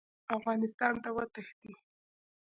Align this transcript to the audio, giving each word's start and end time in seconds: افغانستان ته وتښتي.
افغانستان 0.37 0.93
ته 1.03 1.09
وتښتي. 1.15 1.71